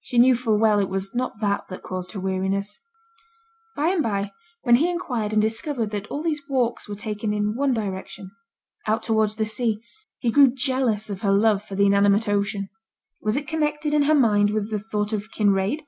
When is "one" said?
7.56-7.72